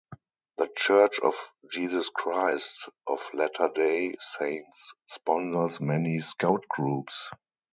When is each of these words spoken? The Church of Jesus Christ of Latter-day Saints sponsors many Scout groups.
The 0.57 0.67
Church 0.75 1.19
of 1.19 1.35
Jesus 1.71 2.09
Christ 2.09 2.89
of 3.05 3.19
Latter-day 3.35 4.15
Saints 4.19 4.93
sponsors 5.05 5.79
many 5.79 6.21
Scout 6.21 6.65
groups. 6.71 7.29